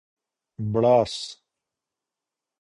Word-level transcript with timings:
بړاس 0.73 1.15